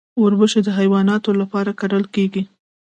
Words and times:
وربشې 0.21 0.59
د 0.65 0.69
حیواناتو 0.77 1.31
لپاره 1.41 1.71
کرل 1.79 2.03
کیږي. 2.15 2.43